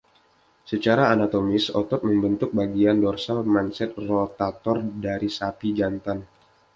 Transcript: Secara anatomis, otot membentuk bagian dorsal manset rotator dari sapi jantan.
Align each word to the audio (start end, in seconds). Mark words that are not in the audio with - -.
Secara 0.71 1.03
anatomis, 1.15 1.65
otot 1.79 2.01
membentuk 2.09 2.49
bagian 2.59 2.97
dorsal 3.05 3.39
manset 3.55 3.91
rotator 4.07 4.77
dari 5.05 5.29
sapi 5.37 5.69
jantan. 5.79 6.19